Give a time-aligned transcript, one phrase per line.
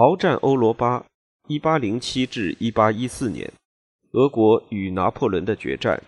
[0.00, 1.04] 鏖战欧罗巴
[1.48, 3.52] ，，1807至1814年，
[4.12, 6.02] 俄国与拿破仑的决战。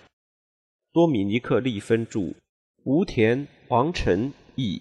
[0.95, 2.33] 多米尼克·利芬著，
[2.85, 4.81] 吴田、王晨译。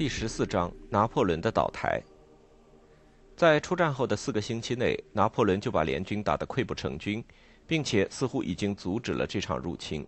[0.00, 2.02] 第十四章：拿破仑的倒台。
[3.36, 7.22] 在出战后的四个星期内，拿破仑就把联军打得溃不成军，
[7.66, 10.06] 并且似乎已经阻止了这场入侵。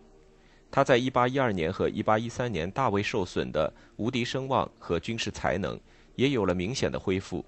[0.71, 5.79] 他在1812年和1813年大为受损的无敌声望和军事才能
[6.15, 7.45] 也有了明显的恢复。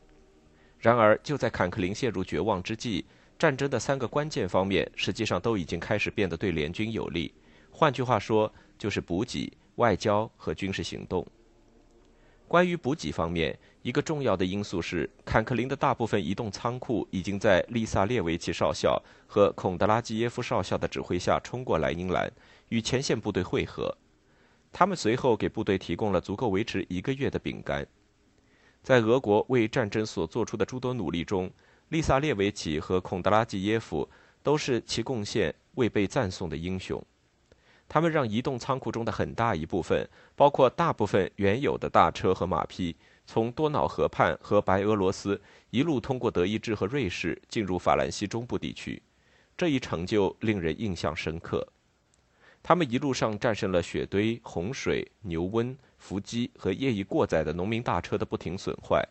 [0.78, 3.04] 然而，就在坎克林陷入绝望之际，
[3.40, 7.34] 战争的三个关键方面实际上都已经开始变得对联军有利。
[7.72, 11.26] 换句话说，就是补给、外交和军事行动。
[12.48, 22.32] 关于补给方面，一个重要的因素是，坎克林的大部分移动仓库已经在利萨列维奇少校和孔德拉基耶夫少校的指挥下冲过莱茵兰，
[22.70, 23.96] 与前线部队会合。
[24.72, 27.86] 他们随后给部队提供了足够维持一个月的饼干。
[28.84, 31.50] 在俄国为战争所做出的诸多努力中，
[31.90, 34.08] 利萨列维奇和孔德拉基耶夫
[34.44, 37.04] 都是其贡献未被赞颂的英雄。
[37.88, 49.02] 他们让移动仓库中的很大一部分，包括大部分原有的大车和马匹，从多瑙河畔和白俄罗斯一路通过德意志和瑞士进入法兰西中部地区。
[49.58, 51.66] 这一成就令人印象深刻。
[52.62, 59.08] 他们一路上战胜了雪堆、洪水、牛瘟、伏击和业已过载的农民大车的不停损坏。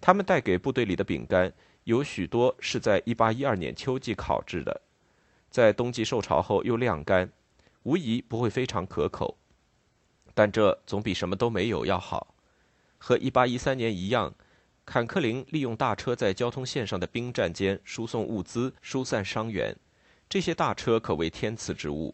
[0.00, 1.50] 他们带给部队里的饼干
[1.84, 4.78] 有许多是在1812年秋季烤制的，
[5.50, 7.32] 在冬季受潮后又晾干。
[7.86, 9.38] 无疑不会非常可口，
[10.34, 12.34] 但这总比什么都没有要好。
[12.98, 14.34] 和1813年一样，
[14.84, 19.76] 坎克林利用大车在交通线上的兵站间输送物资、疏散伤员，
[20.28, 22.12] 这些大车可谓天赐之物。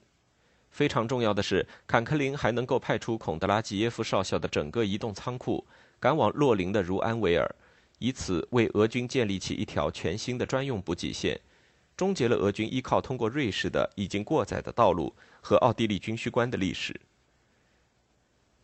[0.71, 5.67] 非常重要的是，坎克林还能够派出孔德拉季耶夫少校的整个移动仓库
[5.99, 7.51] 赶往洛林的茹安维尔，
[7.99, 11.41] 以此为俄军建立起一条全新的专用补给线。
[11.97, 16.99] 终结了俄军依靠通过瑞士的已经过载的道路和奥地利军需关的历史。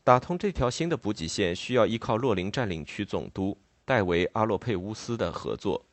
[0.03, 5.85] 打通这条新的补给线需要依靠洛林占领区总督戴维·阿洛佩乌斯的合作。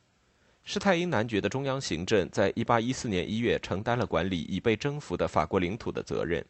[0.64, 6.44] 施泰因男爵的中央行政在1814年1月承担了管理已被征服的法国领土的责任。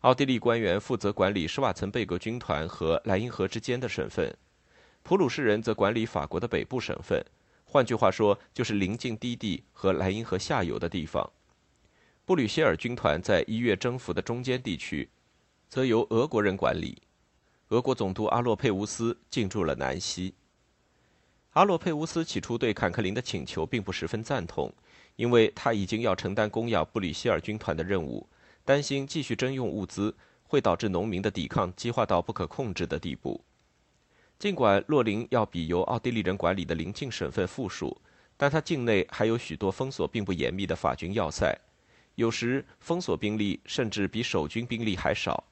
[0.00, 4.34] 奥地利官员负责管理施瓦岑贝格军团和莱茵河之间的省份，
[5.02, 7.24] 普鲁士人则管理法国的北部省份。
[7.70, 11.30] 换句话说，就是临近低地和莱茵河下游的地方。
[12.24, 15.06] 布吕歇尔军团在一月征服的中间地区，
[15.68, 17.02] 则由俄国人管理。
[17.68, 20.32] 俄国总督阿洛佩乌斯进驻了南西。
[21.50, 24.72] 阿洛佩乌斯起初对坎克林的请求并不十分赞同，
[25.16, 28.26] 因为他已经要承担供养布吕歇尔军团的任务，
[28.64, 33.44] 担心继续征用物资会导致农民的抵抗激化到不可控制的地步。
[34.38, 38.00] 尽管洛林要比由奥地利人管理的邻近省份富庶，
[38.36, 41.52] 但它境内还有许多封锁并不严密的法军要塞，
[42.14, 45.42] 有时封锁兵力甚至比守军兵力还少，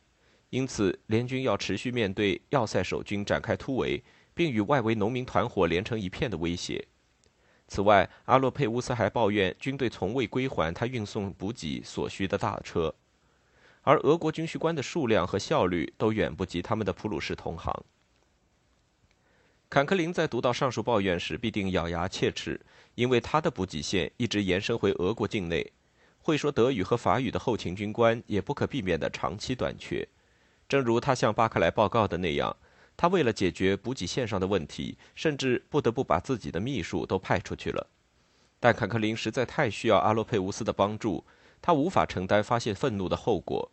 [0.51, 4.01] 因此联军要持续面对要塞守军展开突围，
[4.33, 6.87] 并与外围农民团伙连成一片的威胁。
[7.67, 12.95] 此外，阿洛佩乌斯还抱怨军队从未归还他运送补给所需的大车，
[13.83, 17.85] 而俄国军需官的数量和效率都远不及他们的普鲁士同行。
[19.69, 22.61] 坎克林在读到上述抱怨时，必定咬牙切齿，
[22.95, 25.73] 因为他的补给线一直延伸回俄国境内，
[26.23, 30.07] 会说德语和法语的后勤军官也不可避免的长期短缺。
[30.69, 32.57] 正如他向巴克莱报告的那样，
[32.97, 37.87] 他为了解决补给线上的问题，甚至不得不把自己的秘书都派出去了。
[38.61, 41.25] 但坎克林实在太需要阿洛佩乌斯的帮助，
[41.61, 43.71] 他无法承担发泄愤怒的后果，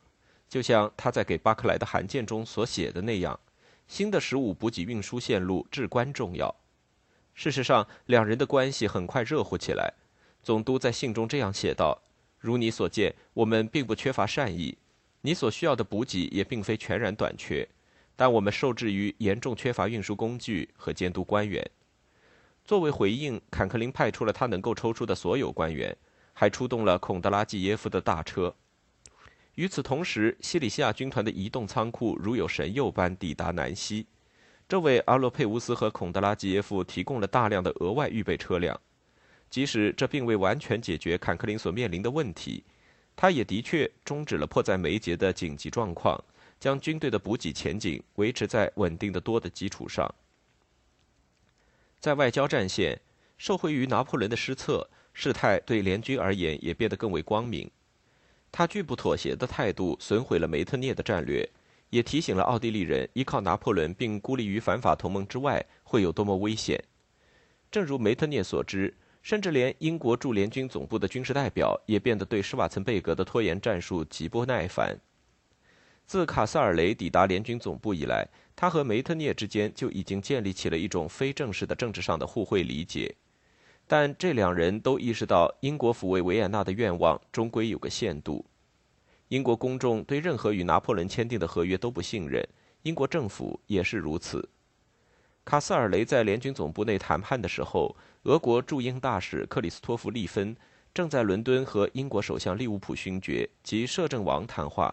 [0.50, 3.40] 就像他在给巴克莱的函件中所写的那样。
[3.94, 6.56] 新的十五补给运输线路至关重要。
[7.36, 9.94] 事实上，两人的关系很快热乎起来。
[10.42, 12.02] 总督在信中这样写道
[12.42, 14.76] ：“如你所见，我们并不缺乏善意，
[15.22, 17.70] 你所需要的补给也并非全然短缺，
[18.16, 21.64] 但我们受制于严重缺乏运输工具和监督官员。”
[22.66, 25.96] 作为回应，坎克林派出了他能够抽出的所有官员，
[26.34, 28.56] 还出动了孔德拉季耶夫的大车。
[29.56, 34.08] 与此同时，西里西亚军团的移动仓库如有神佑般抵达南西，
[34.68, 38.80] 这为阿洛佩乌斯和孔德拉基耶夫提供了大量的额外预备车辆。
[39.52, 42.64] 即使这并未完全解决坎克林所面临的问题，
[43.16, 46.20] 他也的确终止了迫在眉睫的紧急状况，
[46.60, 50.12] 将军队的补给前景维持在稳定的多的基础上。
[52.00, 53.00] 在外交战线，
[53.38, 57.70] 受惠于拿破仑的失策，事态对联军而言也变得更为光明。
[58.56, 61.50] 他拒不妥协的态度损毁了梅特涅的战略，
[61.90, 66.80] 也提醒了奥地利人依靠拿破仑并孤立于反法同盟之外会有多么危险。
[67.72, 74.96] 正如梅特涅所知，甚至连英国驻联军总部的军事代表也变得对施瓦岑贝格的拖延战术极不耐烦。
[76.06, 83.16] 自卡萨尔雷抵达联军总部以来，他和梅特涅之间就已经建立起了一种非正式的政治上的互惠理解，
[83.96, 88.44] 但这两人都意识到英国抚慰维也纳的愿望终归有个限度。
[89.28, 92.44] 英国公众对任何与拿破仑签订的合约都不信任，
[92.82, 94.50] 英国政府也是如此。
[95.46, 100.58] 卡斯尔雷在联军总部内谈判的时候，俄国驻英大使克里斯托弗·利芬
[100.92, 104.92] 正在伦敦和英国首相利物浦勋爵及摄政王谈话。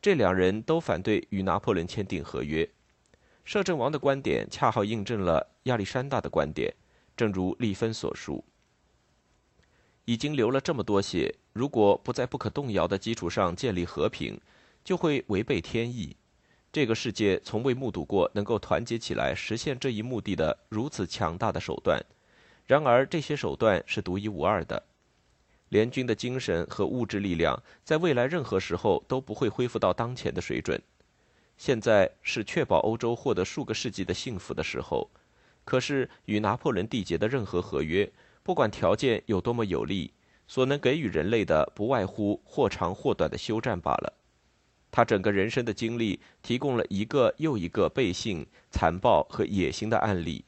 [0.00, 2.66] 这两人都反对与拿破仑签订合约。
[3.44, 6.72] 摄政王的观点恰好印证了亚历山大的观点，
[7.16, 8.44] 正如利芬所述
[10.04, 14.40] ：“已经流了这么多血，如果不在不可动摇的基础上建立和平，
[14.82, 16.16] 就会违背天意。
[16.72, 22.04] 这个世界从未目睹过能够团结起来实现这一目的的如此强大的手段。
[22.66, 24.82] 然而，这些手段是独一无二的。”
[25.70, 30.80] 联军的精神和物质力量在未来任何时候都不会恢复到当前的水准。
[31.56, 35.08] 现在是确保欧洲获得数个世纪的幸福的时候。
[35.64, 38.12] 可是，与拿破仑缔结的任何合约，
[38.42, 40.12] 不管条件有多么有利，
[40.46, 44.12] 所能给予人类的不外乎或长或短的休战罢了。
[44.90, 50.44] 他整个人生的经历提供了一个又一个背信、残暴和野心的案例。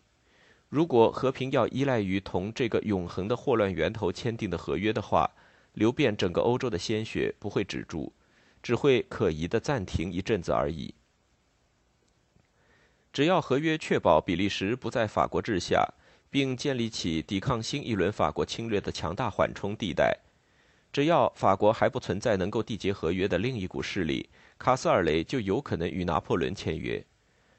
[0.69, 5.31] 如果和平要依赖于同这个永恒的霍乱源头签订的合约的话，
[5.73, 8.13] 流遍整个欧洲的鲜血不会止住，
[8.63, 10.95] 只会可疑的暂停一阵子而已。
[13.17, 15.89] 只要合约确保比利时不在法国治下，
[16.29, 20.15] 并建立起抵抗新一轮法国侵略的强大缓冲地带，
[20.93, 24.29] 只要法国还不存在能够缔结合约的另一股势力，
[24.59, 27.03] 卡斯尔雷就有可能与拿破仑签约。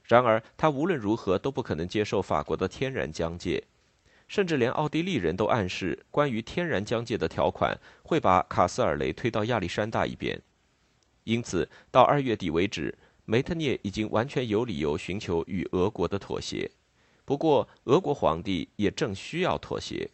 [0.03, 3.63] 然而，他无论如何都不可能接受法国的天然疆界，
[4.27, 10.39] 甚至连奥地利人都暗示，关于天然疆界的条款会把卡斯尔雷推到亚历山大一边。
[11.23, 12.95] 因此，到二月底为止，
[13.29, 16.71] 梅特涅已经完全有理由寻求与俄国的妥协。
[17.25, 20.09] 不过，俄国皇帝也正需要妥协。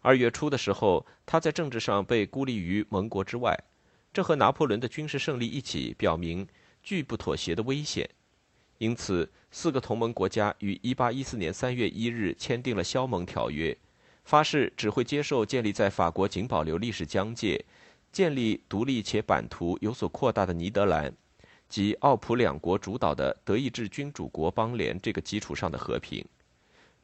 [0.00, 3.54] 二月初的时候，他在政治上被孤立于盟国之外，
[4.10, 6.48] 这和拿破仑的军事胜利一起表明
[6.82, 8.08] 拒不妥协的危险。
[8.78, 13.76] 因此，四个同盟国家于1814年3月1日签订了消盟条约，
[14.24, 17.62] 发誓只会接受建立在法国仅保留历史疆界、
[18.10, 21.14] 建立独立且版图有所扩大的尼德兰
[21.72, 26.22] 及奥普两国主导的德意志君主国邦联这个基础上的和平。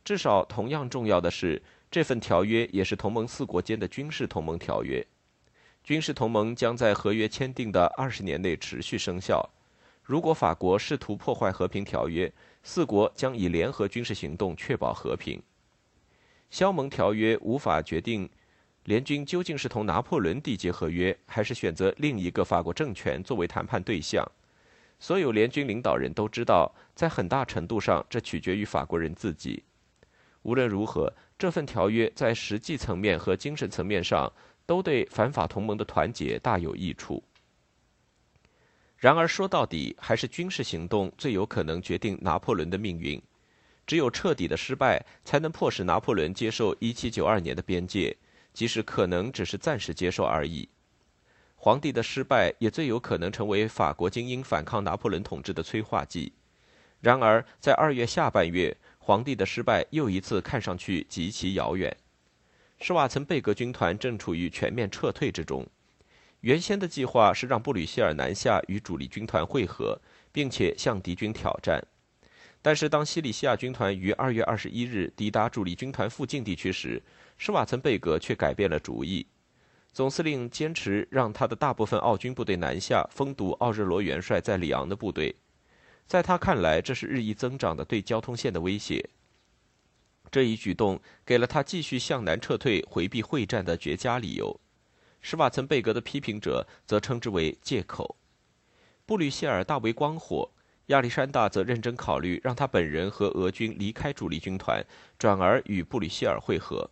[0.05, 5.03] 至少同样重要的是，这份条约也是同盟四国间的军事同盟条约。
[5.83, 9.49] 军事同盟将在合约签订的二十年内持续生效。
[10.03, 12.31] 如果法国试图破坏和平条约，
[12.63, 15.43] 四国将以联合军事行动确保和平。
[16.51, 18.29] 肖蒙条约无法决定
[18.85, 24.31] 联军究竟是同拿破仑缔结合约，还是选择另一个法国政权作为谈判对象。
[24.99, 29.63] 所有联军领导人都知道，在很大程度上，这取决于法国人自己。
[30.43, 34.33] 无论如何，这份条约在实际层面和精神层面上
[34.67, 37.23] 都对反法同盟的团结大有益处。
[38.97, 43.23] 然而说到底，还是军事行动最有可能决定拿破仑的命运。
[43.87, 48.17] 只有彻底的失败，才能迫使拿破仑接受1792年的边界，
[48.53, 50.69] 即使可能只是暂时接受而已。
[51.61, 56.33] 皇帝的失败也最有可能成为法国精英反抗拿破仑统治的催化剂。
[57.01, 61.95] 然而，在二月下半月，皇帝的失败又一次看上去极其遥远。
[62.79, 65.67] 施瓦岑贝格军团正处于全面撤退之中。
[66.43, 70.01] 原先的计划是让布吕歇尔南下与主力军团会合，
[70.31, 71.85] 并且向敌军挑战。
[72.63, 77.03] 但是，当西里西亚军团于二月二十一日抵达主力军团附近地区时，
[77.37, 79.27] 施瓦岑贝格却改变了主意。
[79.93, 85.35] 总司令坚持让他的大部分奥军部队南下，封堵奥日罗元帅在里昂的部队。
[86.07, 89.11] 在他看来，这是日益增长的对交通线的威胁。
[90.31, 94.61] 这一举动给了他继续向南撤退、回避会战的绝佳理由。
[95.21, 98.17] 施瓦岑贝格的批评者则称之为借口。
[99.05, 100.51] 布吕歇尔大为光火，
[100.87, 104.85] 亚历山大则认真考虑让他本人和俄军离开主力军团，
[105.19, 106.89] 转而与布吕歇尔会合。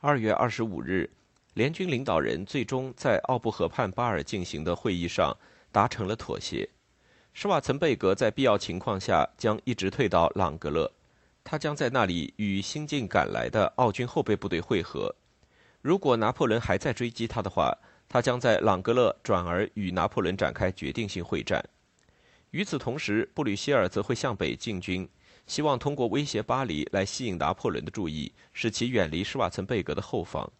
[0.00, 1.08] 二月二十五日，
[1.54, 5.36] 联军领导人最终在奥布河畔巴尔进行的会议上
[5.70, 6.68] 达成了妥协。
[7.34, 10.90] 施瓦岑贝格在必要情况下将一直退到朗格勒，
[11.44, 15.14] 他将在那里与新近赶来的奥军后备部队会合。
[15.82, 17.76] 如果拿破仑还在追击他的话，
[18.08, 21.62] 他将在朗格勒转而与拿破仑展开决定性会战。
[22.50, 25.08] 与此同时，布吕歇尔则会向北进军，
[25.46, 30.50] 希望通过威胁巴黎来吸引拿破仑的注意，使其远离施瓦岑贝格的后方。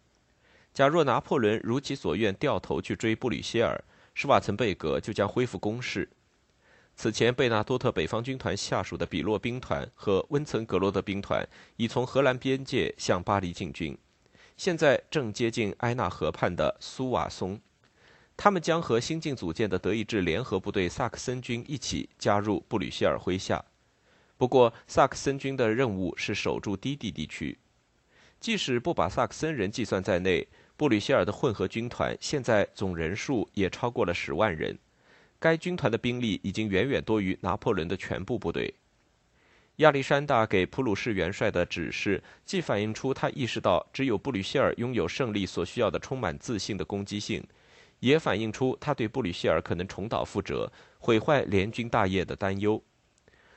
[0.73, 3.83] 假若拿破仑如其所愿掉头去追布吕歇尔，
[4.15, 6.09] 施瓦岑贝格就将恢复攻势。
[6.95, 13.97] 此前，贝纳多特北方军团下属的比洛兵团和温岑格罗德兵团已从荷兰边界向巴黎进军，
[14.57, 17.59] 现在正接近埃纳河畔的苏瓦松。
[18.35, 23.63] 他们将和新近组建的德意志联合部队萨克森军一起加入布吕歇尔麾下。
[24.37, 27.57] 不过，萨克森军的任务是守住低地地区。
[28.39, 34.77] 即使不把萨克森人计算在内，布吕歇尔的混合军团现在总人数也超过了十万人。
[35.39, 38.73] 该军团的兵力已经远远多于拿破仑的全部部队。
[39.77, 47.43] 亚历山大给普鲁士元帅的指示，既反映出他意识到只有布吕歇尔拥有胜利所需要的充满自信的攻击性，
[47.99, 52.81] 也反映出他对布吕歇尔可能重蹈覆辙、毁坏联军大业的担忧。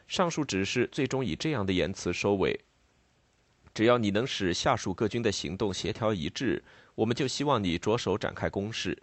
[0.08, 2.58] 上述指示最终以这样的言辞收尾
[3.74, 6.64] ：“只要你能使下属各军的行动协调一致，
[6.96, 9.00] 我们就希望你着手展开攻势。”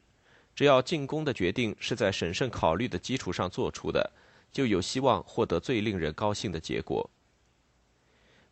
[0.55, 4.11] 只要进攻的决定是在审慎考虑的基础上做出的，
[4.51, 7.09] 就有希望获得最令人高兴的结果。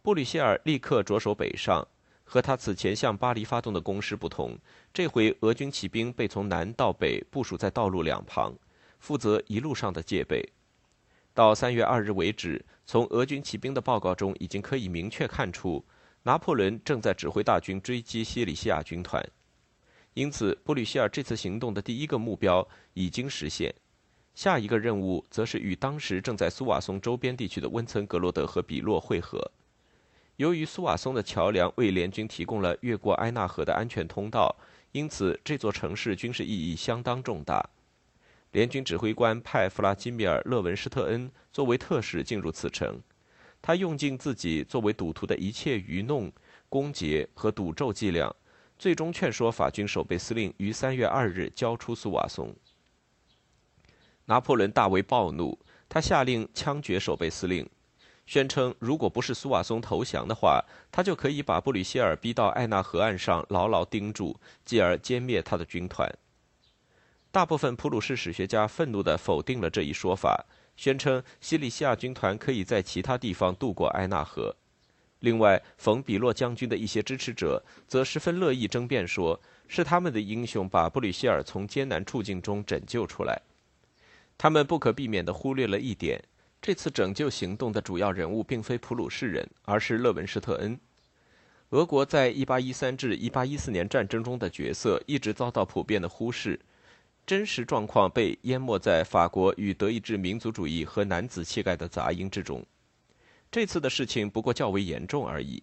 [0.02, 1.88] 布吕歇尔立刻着手北上，
[2.24, 4.58] 和他此前向巴黎发动的攻势不同，
[4.92, 8.52] 这回俄军骑兵被从南到北部署在道路两旁，
[8.98, 10.44] 负责一路上的戒备。
[11.36, 15.86] 到三月二日为止，从俄军骑兵的报告中已经可以明确看出，
[16.24, 19.26] 拿破仑正在指挥大军追击西里西亚军团。
[20.14, 23.74] 因此，布吕歇尔这次行动的第一个目标已经实现，
[24.36, 29.52] 下一个任务则是与当时正在苏瓦松周边地区的温岑格罗德和比洛会合。
[30.36, 34.54] 由于苏瓦松的桥梁为联军提供了越过埃纳河的安全通道，
[34.92, 37.70] 因此这座城市军事意义相当重大。
[38.52, 43.00] 联军指挥官派弗拉基米尔·勒文施特恩作为特使进入此城，
[43.62, 46.32] 他用尽自己作为赌徒的一切愚弄、
[46.68, 48.34] 攻讦和赌咒伎俩。
[48.80, 52.56] 最终劝说法军守备司令于三月二日交出苏瓦松。
[54.26, 55.56] 拿破仑大为暴怒，
[55.88, 57.70] 他下令枪决守备司令，
[58.26, 66.12] 宣称如果不是苏瓦松投降的话，他就可以把布吕歇尔逼到艾纳河岸上牢牢盯住，继而歼灭他的军团。
[67.30, 70.44] 大部分普鲁士史学家愤怒地否定了这一说法，
[70.76, 74.56] 宣称西里西亚军团可以在其他地方渡过埃纳河。
[75.20, 83.40] 另外，冯·比洛将军的一些支持者则十分乐意争辩，说是他们的英雄把布吕歇尔从艰难处境中拯救出来。
[84.36, 86.24] 他们不可避免地忽略了一点：
[86.60, 90.80] 这次拯救行动的主要人物并非普鲁士人，而是勒文施特恩。
[91.70, 96.60] 俄国在1813至1814年战争中的角色一直遭到普遍的忽视，
[97.26, 102.66] 真实状况被淹没在法国与德意志民族主义和男子气概的杂音之中。
[103.50, 105.62] 这次的事情不过较为严重而已。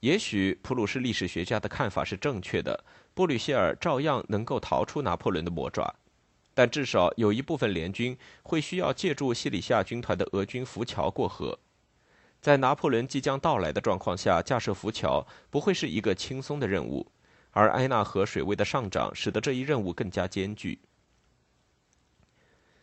[0.00, 5.92] 也许普鲁士历史学家的看法是正确的，布吕歇尔照样能够逃出拿破仑的魔爪，
[6.54, 11.58] 但至少有一部分联军会需要借助西里夏军团的俄军浮桥过河。
[12.40, 17.04] 在拿破仑即将到来的状况下，架设浮桥不会是一个轻松的任务，
[17.58, 20.78] 而埃纳河水位的上涨使得这一任务更加艰巨。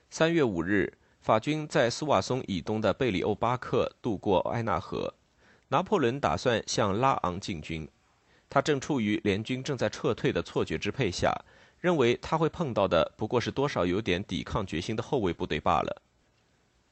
[0.09, 0.97] 三月五日。
[1.21, 5.11] 法军在苏瓦松以东的贝里欧巴克渡过埃纳河，
[5.69, 7.89] 拿破仑打算向拉昂进军。
[8.47, 11.33] 他正处于联军正在撤退的错觉支配下，
[11.79, 16.03] 认为他会碰到的不过是多少有点抵抗决心的后卫部队罢了。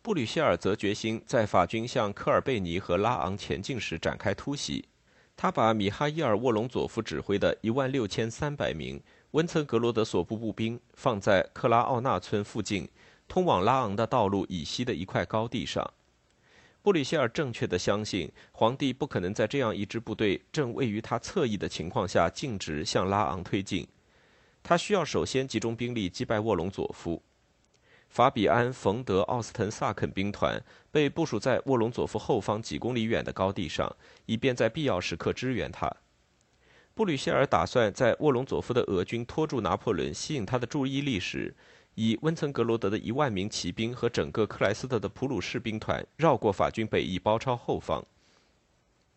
[0.01, 4.89] 布吕歇尔则决心在法军向科尔贝尼和拉昂前进时展开突袭。
[5.35, 12.89] 他把米哈伊尔·沃隆佐夫指挥的一万六千三百名温岑格罗德索部步兵放在克拉奥纳村附近。
[13.25, 15.93] 通往拉昂的道路以西的一块高地上，
[16.83, 23.87] 布吕歇尔正确的相信皇帝不可能在这样一支部队正位于他侧翼的情况下径直向拉昂推进。
[24.61, 27.23] 他需要首先集中兵力击败沃隆佐夫。
[28.13, 33.91] 法比安·冯·德·奥斯滕萨肯兵团被部署在沃隆佐夫后方几公里远的高地上，
[34.27, 35.91] 以便在必要时刻支援他。
[36.93, 41.55] 布吕歇尔打算在沃隆佐夫的俄军拖住拿破仑、吸引他的注意力时。
[41.95, 48.05] 以温岑格罗德的一万名骑兵和整个克莱斯特的普鲁士兵团绕过法军北翼，包抄后方。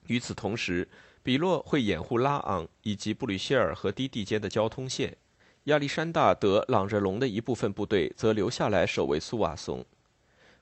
[0.07, 0.89] 与此同时，
[1.23, 5.15] 比洛会掩护拉昂以及布吕歇尔和低地间的交通线。
[5.67, 9.85] 亚历山大·德·朗热隆的一部分部队则留下来守卫苏瓦松。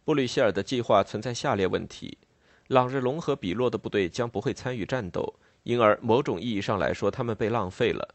[0.03, 2.17] 布吕歇尔的计划存在下列问题：
[2.69, 5.35] 朗日龙和比洛的部队将不会参与战斗，
[5.65, 8.15] 因而某种意义上来说，他们被浪费了。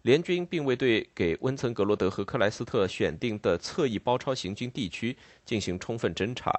[0.00, 6.50] 联军并未对给温岑格罗德和克莱斯特选定的侧翼包抄行军地区进行充分侦查，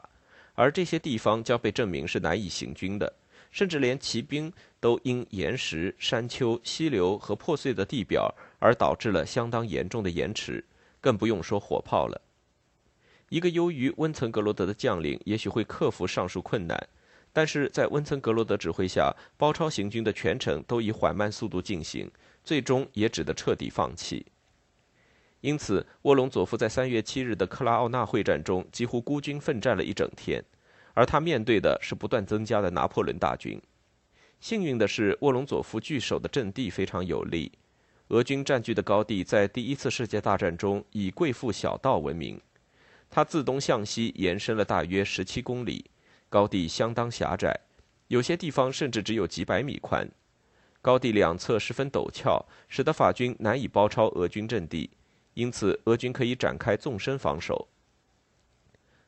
[0.54, 3.12] 而这些地方将被证明是难以行军的，
[3.58, 10.64] 甚至连骑兵都因岩石、山丘、溪流和破碎的地表而导致了相当严重的延迟，
[11.02, 12.22] 更不用说火炮了。
[13.30, 16.88] 一个优于温岑格罗德的将领也许会克服上述困难。
[17.34, 22.12] 但是在温岑格罗德指挥下，包抄行军的全程都以缓慢速度进行，
[22.44, 24.24] 最终也只得彻底放弃。
[25.42, 30.44] 因此，沃隆佐夫在三月七日的克拉奥纳会战中几乎孤军奋战了一整天，
[30.98, 33.62] 而他面对的是不断增加的拿破仑大军。
[34.40, 37.52] 幸运的是，沃隆佐夫据守的阵地非常有利，
[38.08, 42.42] 俄军占据的高地在第一次世界大战中以贵妇小道闻名，
[43.12, 45.86] 它自东向西延伸了大约十七公里。
[46.30, 47.56] 高地相当狭窄，
[48.08, 50.10] 有些地方甚至只有几百米宽。
[50.82, 54.90] 高地两侧十分陡峭，使得法军难以包抄俄军阵地，
[55.36, 57.68] 因此俄军可以展开纵深防守。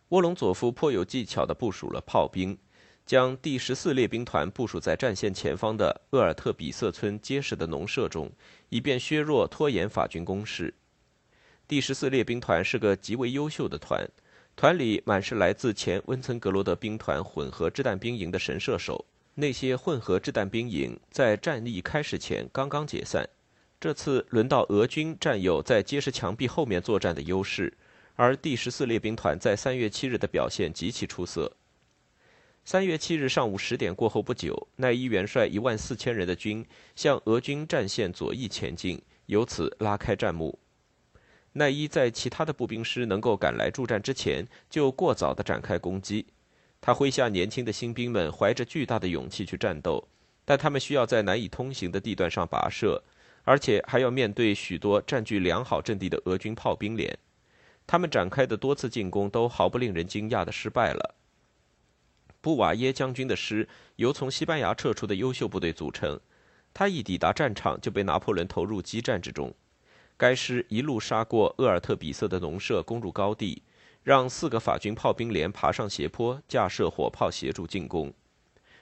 [0.09, 2.57] 沃隆佐夫颇有技巧地部署了炮兵，
[3.05, 8.31] 将第十四列兵团部署在战线前方的厄尔特比瑟村结实的农舍中，
[8.69, 10.73] 以便削弱拖延法军攻势。
[11.67, 14.03] 第十四列兵团是个极为优秀的团。
[14.55, 19.05] 团里满是来自前温岑格罗德兵团混合掷弹兵营的神射手。
[19.35, 23.29] 那些混合掷弹兵营在战役开始前刚刚解散。
[23.79, 27.71] 这次轮到俄军占有在结实墙壁后面作战的优势，
[28.21, 31.49] 而第十四列兵团在三月七日的表现极其出色。
[32.65, 36.65] 三月七日上午十点过后不久，奈伊元帅一万四千人的军
[36.97, 40.59] 向俄军战线左翼前进，由此拉开战幕。
[41.53, 46.25] 奈伊在其他的步兵师能够赶来助战之前，就过早地展开攻击。
[46.81, 50.05] 他麾下年轻的新兵们怀着巨大的勇气去战斗，
[50.43, 53.01] 但他们需要在难以通行的地段上跋涉，
[53.45, 57.17] 而且还要面对许多占据良好阵地的俄军炮兵连。
[57.91, 61.15] 他们展开的多次进攻都毫不令人惊讶地失败了。
[62.39, 66.19] 布瓦耶将军的师由从西班牙撤出的优秀部队组成，
[66.71, 69.51] 他一抵达战场就被拿破仑投入激战之中。
[70.17, 73.63] 该师一路杀过厄尔特比瑟的农舍，攻入高地，
[74.03, 78.13] 让四个法军炮兵连爬上斜坡，架设火炮协助进攻。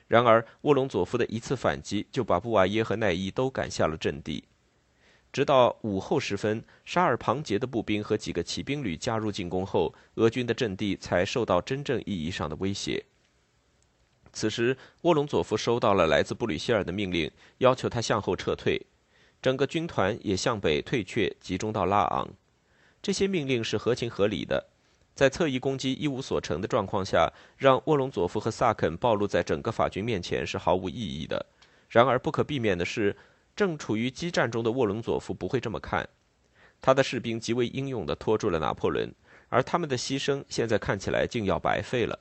[0.09, 4.43] 然而，沃隆佐夫的一次反击就把布瓦耶和奈伊都赶下了阵地。
[5.37, 13.05] 直到午后时分，沙尔庞杰的步兵和几个骑兵旅加入进攻后，俄军的阵地才受到真正意义上的威胁。
[14.33, 18.83] 此时，沃隆佐夫收到了来自布吕歇尔的命令，要求他向后撤退。
[19.39, 22.27] 整个军团也向北退却，集中到拉昂。
[22.99, 24.65] 这些命令是合情合理的，
[25.13, 31.45] 在侧翼攻击一无所成的状况下，让沃隆佐夫和萨肯暴露在整个法军面前是毫无意义的。
[31.89, 33.15] 然而，不可避免的是，
[33.57, 36.07] 正处于激战中的沃伦佐夫不会这么看。
[36.79, 39.11] 他的士兵极为英勇地拖住了拿破仑，
[39.49, 42.19] 而他们的牺牲现在看起来竟要白费了。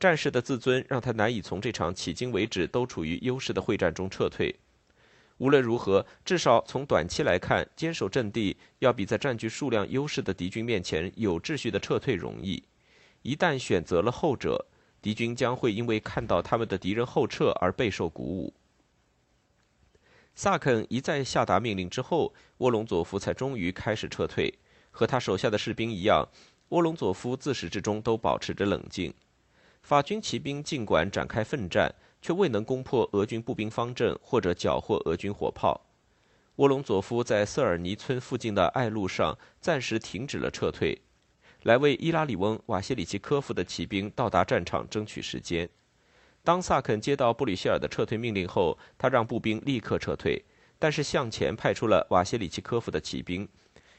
[0.00, 4.54] 战士的自尊让他难以从这场迄今为止都处于优势的会战中撤退。
[5.38, 12.62] 无论如何，至少从短期来看，坚守阵地要比在占据数量优势的敌军面前有秩序的撤退容易。
[13.22, 14.66] 一旦选择了后者，
[15.00, 18.52] 敌军将会因为看到他们的敌人后撤而备受鼓舞。
[20.36, 24.54] 萨肯一再下达命令之后，沃隆佐夫才终于开始撤退。
[24.92, 26.28] 和他手下的士兵一样，
[26.68, 29.12] 沃隆佐夫自始至终都保持着冷静。
[29.82, 31.92] 法军骑兵尽管展开奋战。
[32.22, 35.80] 却未能攻破俄军步兵方阵或者缴获俄军火炮。
[36.56, 41.00] 沃隆佐夫在瑟尔尼村附近的艾路上暂时停止了撤退，
[41.62, 45.68] 来为伊拉里翁·瓦谢里奇科夫的骑兵到达战场争取时间。
[46.46, 50.44] 当萨肯接到布里希尔的撤退命令后，他让步兵立刻撤退，
[50.78, 53.48] 但是向前派出了瓦谢里奇科夫的骑兵，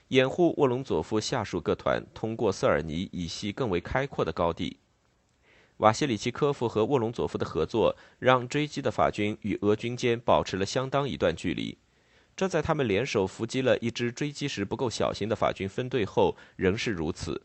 [0.07, 4.77] 掩护沃隆佐夫下属各团通过瑟尔尼以西更为开阔的高地。
[5.79, 11.77] 瓦西里奇科夫和沃隆佐夫的合作，让追击的法军与俄军间保持了相当一段距离。
[12.33, 17.41] 这在他们联手伏击了一支追击时不够小心的法军分队后，仍是如此。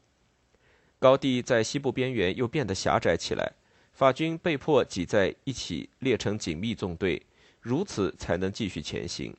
[1.00, 3.54] 高地在西部边缘又变得狭窄起来，
[3.92, 7.22] 法军被迫挤在一起列成紧密纵队，
[7.61, 9.35] 如此才能继续前行。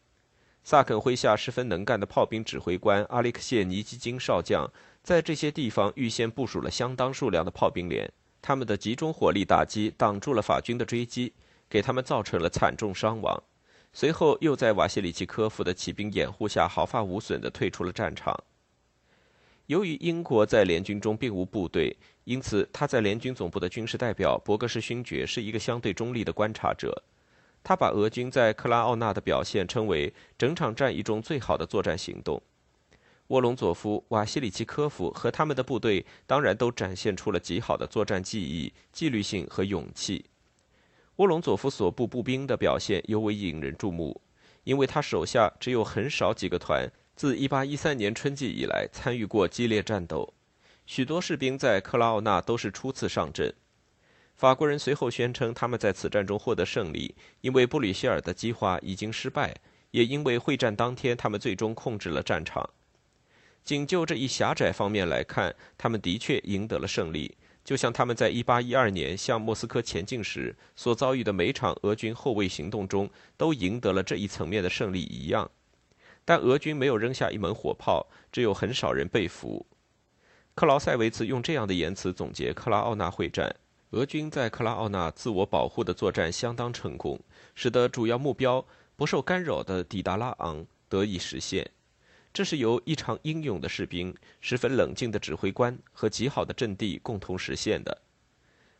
[0.64, 4.70] 萨肯麾下十分能干的炮兵指挥官阿列克谢尼基金少将，
[5.02, 8.10] 在这些地方预先部署了相当数量的炮兵连。
[8.42, 11.34] 他们的集中火力打击挡住了法军的追击，
[11.70, 13.44] 给他们造成了惨重伤亡。
[13.92, 18.38] 随后又在瓦西里奇科夫的骑兵掩护下毫发无损地退出了战场。
[19.68, 21.96] 由于英国在联军中并无部队，
[22.26, 27.02] 因此他在联军总部的军事代表伯格士勋爵是一个相对中立的观察者。
[27.64, 32.42] 他把俄军在克拉奥纳的表现称为整场战役中最好的作战行动。
[33.28, 40.26] 沃隆佐夫、瓦西里奇科夫和他们的部队当然都展现出了极好的作战技艺、纪律性和勇气。
[41.16, 44.20] 沃隆佐夫所部步兵的表现尤为引人注目，
[44.66, 46.86] 因为他手下只有很少几个团。
[47.16, 50.34] 自1813年春季以来，参与过激烈战斗，
[50.86, 53.54] 许多士兵在克拉奥纳都是初次上阵。
[54.36, 59.56] 法国人随后宣称，他们在此战中获得胜利，因为布吕歇尔的计划已经失败，
[59.92, 62.68] 也因为会战当天他们最终控制了战场。
[63.64, 75.50] 仅就这一狭窄方面来看，他们的确赢得了胜利，就像他们在1812年向莫斯科前进时所遭遇的每场俄军后卫行动中都赢得了这一层面的胜利一样。
[76.26, 79.66] 但俄军没有扔下一门火炮，只有很少人被俘。
[80.56, 83.56] 克劳塞维茨用这样的言辞总结克拉奥纳会战：
[83.92, 87.20] 俄军在克拉奥纳自我保护的作战相当成功，
[87.56, 91.70] 使得主要目标不受干扰的抵达拉昂得以实现。
[92.32, 98.02] 这是由一场英勇的士兵、十分冷静的指挥官和极好的阵地共同实现的。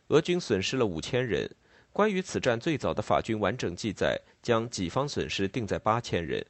[0.08, 1.50] 俄军损失了五千人。
[1.92, 6.44] 关于此战最早的法军完整记载将己方损失定在八千人。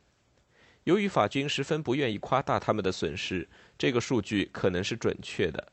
[0.84, 5.72] 由于法军十分不愿意夸大他们的损失，这个数据可能是准确的。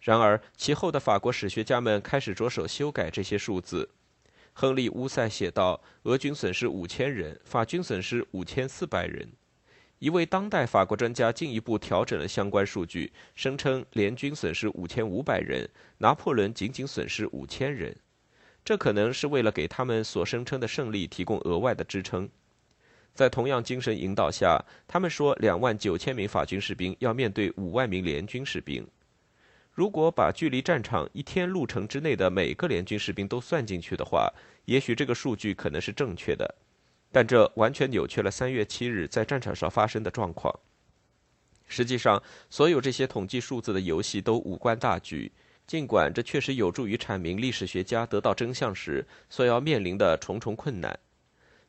[0.00, 3.88] 然而，其后的法国史学家们开始着手修改这些数字。
[4.54, 9.28] 亨利·乌塞写道：“俄军损失五千人，法军损失五千四百人。”
[9.98, 17.94] 一位当代法国专家进一步调整了相关数据，声称联军损失五千五百人，拿破仑仅仅损失五千人。
[18.64, 22.28] 这可能是为了给他们所声称的胜利提供额外的支撑。
[23.14, 28.86] 在同样精神引导下，他们说，两万九千名法军士兵要面对五万名联军士兵。
[29.72, 34.32] 如果把距离战场一天路程之内的每个联军士兵都算进去的话，
[34.64, 36.54] 也许这个数据可能是正确的。
[37.10, 40.54] 但这完全扭曲了三月七日在战场上发生的状况。
[41.66, 45.30] 实际上，所有这些统计数字的游戏都无关大局，
[45.66, 50.98] 尽管这确实有助于阐明历史学家得到真相时所要面临的重重困难。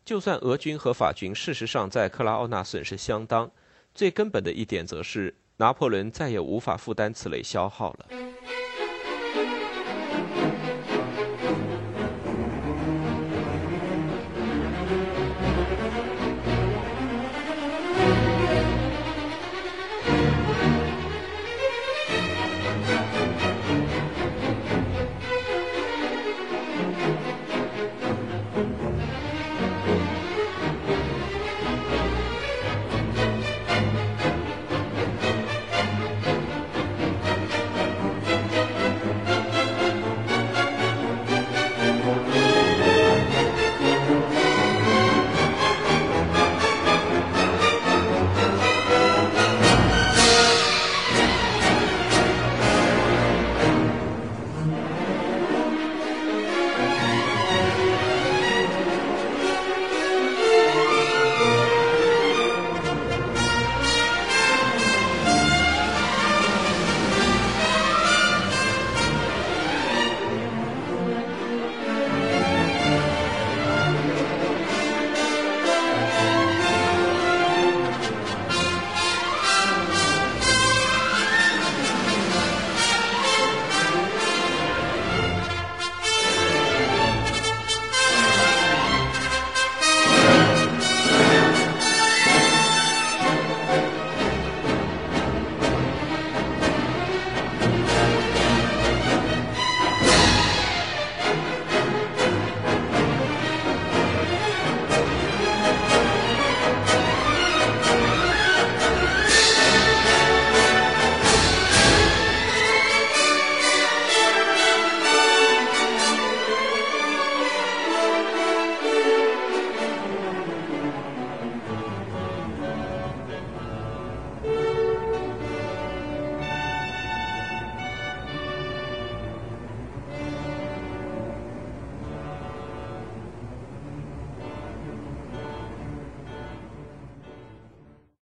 [0.09, 3.51] 就算俄军和法军事实上在克拉奥纳损失相当，
[3.93, 8.07] 最根本的一点则是拿破仑再也无法负担此类消耗了。